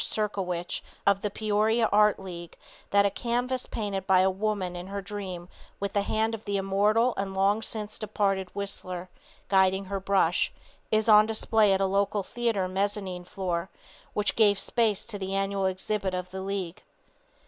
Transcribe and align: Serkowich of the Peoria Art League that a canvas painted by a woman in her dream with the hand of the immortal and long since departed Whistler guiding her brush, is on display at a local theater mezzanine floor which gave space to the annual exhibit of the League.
Serkowich 0.03 0.81
of 1.05 1.21
the 1.21 1.29
Peoria 1.29 1.85
Art 1.91 2.17
League 2.19 2.57
that 2.89 3.05
a 3.05 3.11
canvas 3.11 3.67
painted 3.67 4.07
by 4.07 4.21
a 4.21 4.31
woman 4.31 4.75
in 4.75 4.87
her 4.87 4.99
dream 4.99 5.47
with 5.79 5.93
the 5.93 6.01
hand 6.01 6.33
of 6.33 6.45
the 6.45 6.57
immortal 6.57 7.13
and 7.17 7.35
long 7.35 7.61
since 7.61 7.99
departed 7.99 8.49
Whistler 8.55 9.09
guiding 9.47 9.85
her 9.85 9.99
brush, 9.99 10.51
is 10.89 11.07
on 11.07 11.27
display 11.27 11.71
at 11.71 11.81
a 11.81 11.85
local 11.85 12.23
theater 12.23 12.67
mezzanine 12.67 13.25
floor 13.25 13.69
which 14.15 14.35
gave 14.35 14.57
space 14.57 15.05
to 15.05 15.19
the 15.19 15.35
annual 15.35 15.67
exhibit 15.67 16.15
of 16.15 16.31
the 16.31 16.41
League. 16.41 16.81